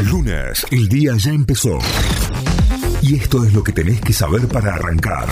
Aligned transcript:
Lunes, 0.00 0.64
el 0.70 0.88
día 0.88 1.12
ya 1.16 1.32
empezó. 1.32 1.78
Y 3.02 3.16
esto 3.16 3.44
es 3.44 3.52
lo 3.52 3.64
que 3.64 3.72
tenés 3.72 4.00
que 4.00 4.12
saber 4.12 4.46
para 4.46 4.74
arrancar 4.74 5.26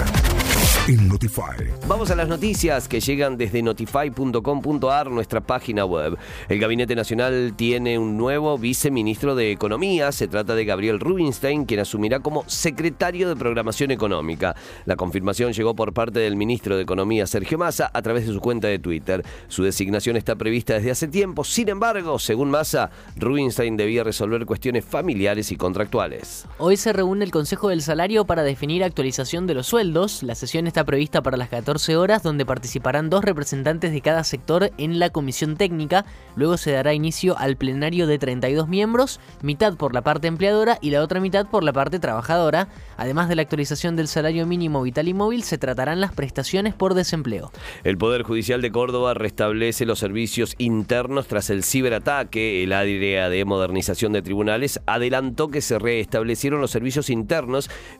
en 0.88 1.08
Notify. 1.08 1.70
Vamos 1.86 2.10
a 2.10 2.16
las 2.16 2.26
noticias 2.26 2.88
que 2.88 3.00
llegan 3.00 3.36
desde 3.36 3.62
notify.com.ar, 3.62 5.10
nuestra 5.10 5.40
página 5.40 5.84
web. 5.84 6.18
El 6.48 6.58
Gabinete 6.58 6.96
Nacional 6.96 7.54
tiene 7.54 7.98
un 7.98 8.16
nuevo 8.16 8.58
viceministro 8.58 9.36
de 9.36 9.52
Economía. 9.52 10.10
Se 10.10 10.26
trata 10.26 10.54
de 10.54 10.64
Gabriel 10.64 10.98
Rubinstein, 10.98 11.64
quien 11.64 11.80
asumirá 11.80 12.20
como 12.20 12.44
secretario 12.48 13.28
de 13.28 13.36
Programación 13.36 13.92
Económica. 13.92 14.56
La 14.84 14.96
confirmación 14.96 15.52
llegó 15.52 15.76
por 15.76 15.92
parte 15.92 16.18
del 16.18 16.34
ministro 16.34 16.76
de 16.76 16.82
Economía, 16.82 17.26
Sergio 17.26 17.58
Massa, 17.58 17.90
a 17.92 18.02
través 18.02 18.26
de 18.26 18.32
su 18.32 18.40
cuenta 18.40 18.66
de 18.66 18.80
Twitter. 18.80 19.24
Su 19.46 19.62
designación 19.62 20.16
está 20.16 20.34
prevista 20.34 20.74
desde 20.74 20.90
hace 20.90 21.08
tiempo. 21.08 21.44
Sin 21.44 21.68
embargo, 21.68 22.18
según 22.18 22.50
Massa, 22.50 22.90
Rubinstein 23.16 23.76
debía 23.76 24.02
resolver 24.02 24.44
cuestiones 24.46 24.84
familiares 24.84 25.52
y 25.52 25.56
contractuales. 25.56 26.46
Hoy 26.58 26.76
se 26.76 26.92
reúne 26.92 27.24
el 27.24 27.30
Consejo 27.30 27.59
del 27.68 27.82
Salario 27.82 28.24
para 28.24 28.42
definir 28.42 28.82
actualización 28.82 29.46
de 29.46 29.54
los 29.54 29.66
sueldos. 29.66 30.22
La 30.22 30.34
sesión 30.34 30.66
está 30.66 30.84
prevista 30.84 31.22
para 31.22 31.36
las 31.36 31.48
14 31.48 31.96
horas, 31.96 32.22
donde 32.22 32.46
participarán 32.46 33.10
dos 33.10 33.24
representantes 33.24 33.92
de 33.92 34.00
cada 34.00 34.24
sector 34.24 34.70
en 34.78 34.98
la 34.98 35.10
comisión 35.10 35.56
técnica. 35.56 36.04
Luego 36.36 36.56
se 36.56 36.72
dará 36.72 36.94
inicio 36.94 37.36
al 37.38 37.56
plenario 37.56 38.06
de 38.06 38.18
32 38.18 38.68
miembros, 38.68 39.20
mitad 39.42 39.76
por 39.76 39.94
la 39.94 40.02
parte 40.02 40.28
empleadora 40.28 40.78
y 40.80 40.90
la 40.90 41.02
otra 41.02 41.20
mitad 41.20 41.46
por 41.48 41.64
la 41.64 41.72
parte 41.72 41.98
trabajadora. 41.98 42.68
Además 42.96 43.28
de 43.28 43.36
la 43.36 43.42
actualización 43.42 43.96
del 43.96 44.08
salario 44.08 44.46
mínimo 44.46 44.82
vital 44.82 45.08
y 45.08 45.14
móvil, 45.14 45.42
se 45.42 45.58
tratarán 45.58 46.00
las 46.00 46.12
prestaciones 46.12 46.74
por 46.74 46.94
desempleo. 46.94 47.50
El 47.84 47.98
Poder 47.98 48.22
Judicial 48.22 48.62
de 48.62 48.70
Córdoba 48.70 49.14
restablece 49.14 49.86
los 49.86 49.98
servicios 49.98 50.54
internos 50.58 51.26
tras 51.26 51.50
el 51.50 51.64
ciberataque. 51.64 52.62
El 52.62 52.72
área 52.72 53.28
de 53.28 53.44
modernización 53.44 54.12
de 54.12 54.22
tribunales 54.22 54.80
adelantó 54.86 55.48
que 55.48 55.60
se 55.60 55.78
restablecieron 55.78 56.60
los 56.60 56.70
servicios 56.70 57.10
internos, 57.10 57.49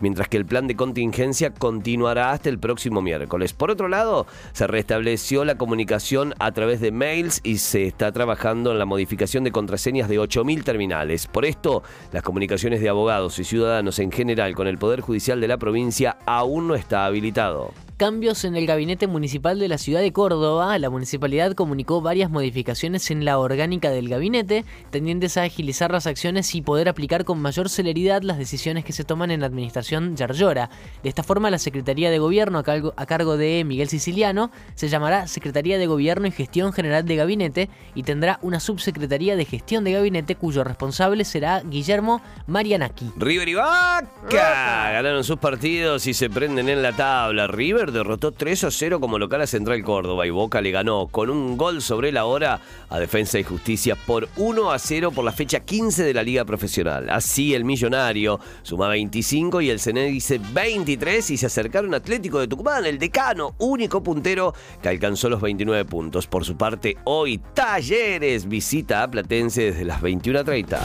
mientras 0.01 0.29
que 0.29 0.37
el 0.37 0.47
plan 0.47 0.67
de 0.67 0.77
contingencia 0.77 1.53
continuará 1.53 2.33
hasta 2.33 2.49
el 2.49 2.59
próximo 2.59 3.03
miércoles. 3.03 3.53
Por 3.53 3.71
otro 3.71 3.89
lado, 3.89 4.27
se 4.53 4.67
restableció 4.67 5.45
la 5.45 5.57
comunicación 5.57 6.35
a 6.39 6.53
través 6.53 6.81
de 6.81 6.93
mails 6.93 7.41
y 7.43 7.59
se 7.59 7.87
está 7.87 8.13
trabajando 8.13 8.73
en 8.73 8.79
la 8.79 8.85
modificación 8.85 9.45
de 9.45 9.53
contraseñas 9.53 10.09
de 10.09 10.21
8.000 10.21 10.65
terminales. 10.65 11.27
Por 11.27 11.45
esto, 11.45 11.83
las 12.13 12.23
comunicaciones 12.23 12.81
de 12.81 12.89
abogados 12.89 13.39
y 13.39 13.45
ciudadanos 13.45 13.99
en 13.99 14.13
general 14.13 14.55
con 14.55 14.67
el 14.67 14.79
Poder 14.79 15.01
Judicial 15.01 15.41
de 15.41 15.49
la 15.49 15.59
provincia 15.59 16.19
aún 16.27 16.69
no 16.69 16.75
está 16.75 17.07
habilitado 17.07 17.73
cambios 18.01 18.47
en 18.47 18.57
el 18.57 18.67
gabinete 18.67 19.07
municipal 19.07 19.59
de 19.59 19.69
la 19.69 19.77
ciudad 19.77 20.01
de 20.01 20.11
Córdoba, 20.11 20.79
la 20.79 20.89
municipalidad 20.89 21.53
comunicó 21.53 22.01
varias 22.01 22.31
modificaciones 22.31 23.11
en 23.11 23.27
la 23.27 23.39
orgánica 23.39 23.91
del 23.91 24.09
gabinete, 24.09 24.65
tendientes 24.89 25.37
a 25.37 25.43
agilizar 25.43 25.93
las 25.93 26.07
acciones 26.07 26.55
y 26.55 26.63
poder 26.63 26.89
aplicar 26.89 27.27
con 27.27 27.43
mayor 27.43 27.69
celeridad 27.69 28.23
las 28.23 28.39
decisiones 28.39 28.87
que 28.87 28.95
se 28.95 29.05
toman 29.05 29.31
en 29.31 29.41
la 29.41 29.49
administración 29.49 30.17
Yarlora. 30.17 30.71
De 31.03 31.11
esta 31.11 31.23
forma, 31.23 31.51
la 31.51 31.59
Secretaría 31.59 32.11
de 32.11 32.19
Gobierno 32.19 32.61
a 32.61 32.63
cargo, 32.63 32.95
a 32.97 33.05
cargo 33.05 33.37
de 33.37 33.65
Miguel 33.67 33.91
Siciliano 33.91 34.51
se 34.77 34.89
llamará 34.89 35.27
Secretaría 35.27 35.77
de 35.77 35.87
Gobierno 35.87 36.27
y 36.27 36.31
Gestión 36.31 36.73
General 36.73 37.05
de 37.05 37.17
Gabinete 37.17 37.69
y 37.95 38.05
tendrá 38.05 38.39
una 38.41 38.61
subsecretaría 38.61 39.37
de 39.37 39.45
Gestión 39.45 39.85
de 39.85 39.93
Gabinete 39.93 40.37
cuyo 40.37 40.65
responsable 40.65 41.27
será 41.27 41.61
Guillermo 41.61 42.23
Marianaki. 42.47 43.13
River 43.19 43.49
y 43.51 43.55
Vaca 43.57 44.91
ganaron 44.91 45.23
sus 45.23 45.37
partidos 45.37 46.07
y 46.07 46.15
se 46.15 46.31
prenden 46.31 46.71
en 46.71 46.81
la 46.81 46.97
tabla. 46.97 47.47
River 47.47 47.90
derrotó 47.91 48.33
3 48.33 48.65
a 48.65 48.71
0 48.71 49.01
como 49.01 49.19
local 49.19 49.43
a 49.43 49.47
Central 49.47 49.83
Córdoba 49.83 50.27
y 50.27 50.31
Boca 50.31 50.61
le 50.61 50.71
ganó 50.71 51.09
con 51.09 51.31
un 51.31 51.57
gol 51.57 51.83
sobre 51.83 52.13
la 52.13 52.25
hora 52.25 52.61
a 52.89 52.99
Defensa 52.99 53.39
y 53.39 53.45
Justicia 53.45 53.97
por 53.97 54.29
1 54.37 54.71
a 54.71 54.79
0 54.79 55.13
por 55.13 55.25
la 55.25 55.33
fecha 55.33 55.61
15 55.61 56.05
de 56.05 56.15
la 56.15 56.23
Liga 56.23 56.45
Profesional. 56.45 57.11
Así 57.11 57.55
el 57.55 57.65
Millonario 57.65 58.41
suma 58.63 58.89
25 58.89 59.61
y 59.61 59.71
el 59.71 59.81
dice 59.81 60.41
23 60.53 61.31
y 61.31 61.37
se 61.37 61.47
acercaron 61.47 61.95
Atlético 61.95 62.41
de 62.41 62.49
Tucumán, 62.49 62.87
el 62.87 62.99
decano, 62.99 63.55
único 63.59 64.03
puntero 64.03 64.55
que 64.83 64.89
alcanzó 64.89 65.29
los 65.29 65.41
29 65.41 65.85
puntos. 65.85 66.27
Por 66.27 66.45
su 66.45 66.57
parte, 66.57 66.97
hoy 67.05 67.41
Talleres 67.55 68.49
visita 68.49 69.03
a 69.03 69.11
Platense 69.11 69.73
desde 69.73 69.85
las 69.85 70.01
21.30. 70.01 70.79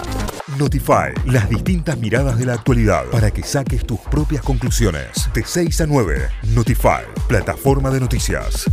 Notify, 0.57 1.11
las 1.25 1.49
distintas 1.49 1.97
miradas 1.97 2.37
de 2.37 2.45
la 2.45 2.53
actualidad 2.53 3.05
para 3.11 3.31
que 3.31 3.43
saques 3.43 3.85
tus 3.85 3.99
propias 3.99 4.41
conclusiones. 4.43 5.29
De 5.33 5.43
6 5.43 5.81
a 5.81 5.87
9, 5.87 6.29
Notify, 6.53 6.94
plataforma 7.27 7.89
de 7.91 7.99
noticias. 7.99 8.65